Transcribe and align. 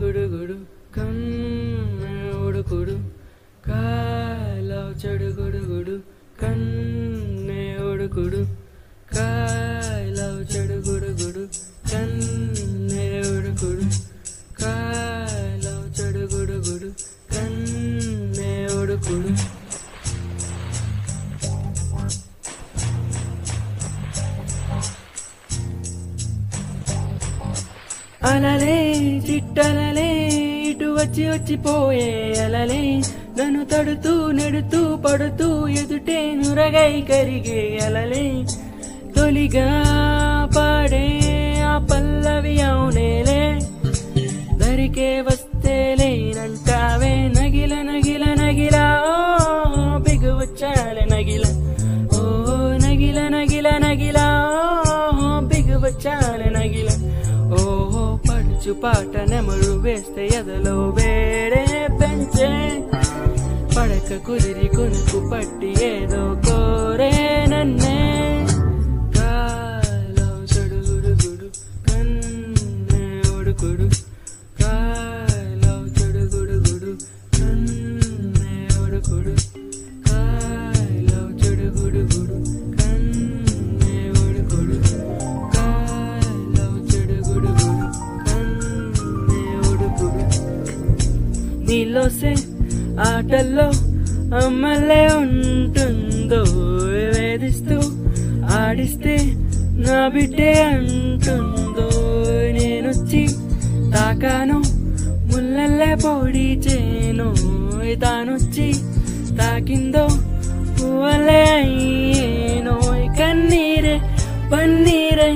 குடு 0.00 0.22
குடு 0.28 0.54
கண்ணோடு 0.94 2.60
குடு 2.62 2.94
காலா 3.66 4.80
செடு 4.96 5.28
குடு 5.34 5.60
குடு 5.66 5.94
கண்ணோடு 6.42 8.06
குடு 8.16 8.40
கா 9.12 9.26
అలలే 28.30 28.76
చిట్టలలే 29.28 30.10
ఇటు 30.70 30.84
వచ్చి 30.84 31.30
వచ్చిపోయే 31.30 32.08
అలలే. 32.44 32.82
నన్ను 33.38 33.64
తడుతూ 33.64 34.30
నెడుతూ 34.30 34.96
పడుతూ 34.96 35.68
ఎదుటే 35.68 36.34
నురగై 36.34 37.00
కరిగే 37.00 37.78
అలలే. 37.86 38.44
తొలిగా 39.16 39.68
పాడే 40.56 41.06
ఆ 41.62 41.78
పల్లవి 41.90 42.60
అవునేలే. 42.60 43.40
దరికే 44.56 45.22
పాట 58.68 59.16
నెమరు 59.30 59.72
వేస్తే 59.72 60.26
ఎదలో 60.26 60.88
వేడే 60.88 61.88
పెంచే. 62.00 62.82
పడక 63.76 64.26
కుదిరి 64.26 64.68
కొనుకు 64.68 65.30
పట్టి 65.30 65.84
ఏదో 65.84 66.49
నీలోసే 91.70 92.32
ఆటల్లో 93.00 93.68
అమ్మలే 94.36 95.08
ఉంటుందో 95.14 96.40
వేధిస్తూ 97.12 97.76
ఆడిస్తే 98.56 99.16
నా 99.86 100.08
బిడ్డే 100.08 100.62
అంటుందో. 100.62 101.86
నేనొచ్చి 102.52 103.22
తాకాను 103.94 104.58
ముల్లల్లే 105.30 105.94
పొడి 105.94 106.48
చేను. 106.66 107.28
తానొచ్చి 108.00 108.66
తాకిందో 109.38 110.04
పువ్వలే 110.76 111.42
అయ్యేనో. 111.60 112.76
కన్నీరే 113.18 113.96
పన్నీరై 114.52 115.34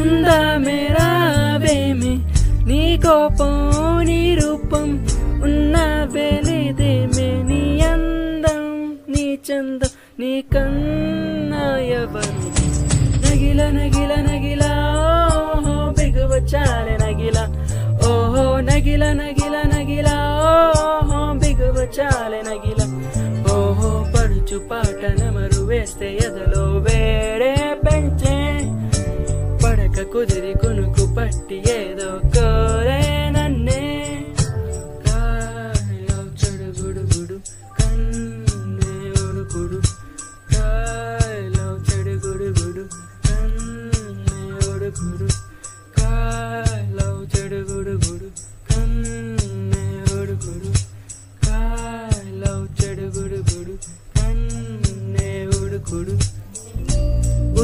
ఉందా 0.00 0.58
మేరా 0.58 1.08
వేమి 1.58 2.14
నీ 2.66 2.96
కోపం 2.96 3.54
చందం 9.48 9.90
నీ 10.18 10.30
కన్నా 10.52 11.62
ఎవరు 11.92 12.34
నగిల 13.24 13.62
నగిల 13.70 14.12
నగిల 14.26 14.64
ఓహో 15.36 15.74
బిగువచ్చాలే 15.90 16.94
నగిల 17.02 17.38
ఓహో 18.08 18.44
నగిల 18.60 19.04
నగిల 19.12 19.56
నగిల 19.72 20.08
ఓహో 20.48 21.20
బిగువచ్చాలే 21.34 22.40
నగిల 22.42 22.67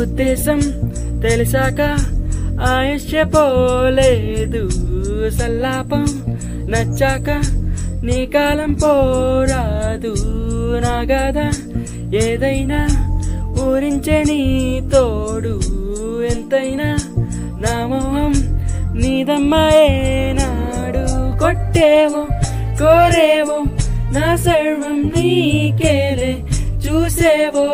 ఉద్దేశం 0.04 0.60
తెలిసాక 1.22 1.80
ఆయుష్యపోలేదు 2.60 4.68
సల్లాపం 5.30 6.04
నచ్చాక 6.70 7.30
నీ 8.04 8.26
కాలం 8.26 8.72
పోరాదు. 8.72 10.14
నా 10.84 11.04
గద 11.10 11.38
ఏదైనా 12.14 12.86
ఊరించే 13.64 14.22
నీ 14.22 14.80
తోడు. 14.92 15.60
ఎంతైనా 16.32 16.96
నా 17.64 17.86
మొహం 17.86 18.34
నీదమ్మ 18.94 19.54
కొట్టేవో 21.40 22.26
కోరేవో 22.80 23.64
నా 24.18 24.36
సర్వం 24.36 25.12
నీకేలే. 25.16 26.36
చూసేవో 26.84 27.66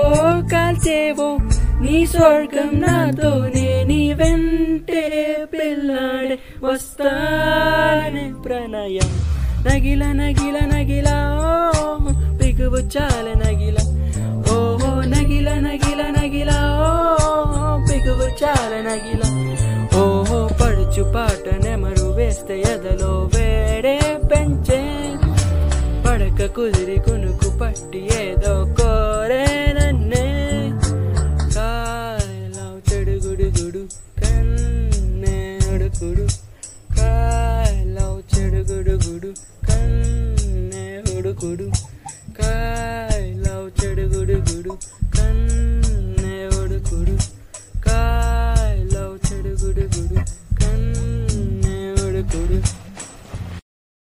కాల్చేవో 0.52 1.36
నీ 1.80 2.06
స్వర్గం 2.06 2.70
నాతోనే 2.80 3.84
నీ 3.88 4.12
వెంటే 4.12 5.02
పిల్లాడే 5.52 6.38
వస్తానే 6.62 8.32
ప్రణయం. 8.44 9.10
నగిల 9.68 10.04
నగిల 10.12 10.58
నగిల 10.74 11.08
పిగువు 12.40 12.80
చాల 12.94 13.26
నగిల. 13.44 13.78
ఓహో 14.52 14.92
నగిల 15.14 15.48
నగిల 15.66 16.02
నగిల 16.18 16.52
పిగువు 17.88 18.28
చాల 18.42 18.72
నగిల. 18.88 19.22
ఓహో 19.98 20.38
పడుచు 20.60 21.02
పాట 21.14 21.64
నెమరు 21.64 22.06
వేస్తే 22.12 22.56
ఎదలో 22.60 23.30
వేడే 23.34 23.98
పెంచే. 24.30 24.80
పడక 26.06 26.40
కుదిరి 26.56 27.00
కొను 27.00 27.29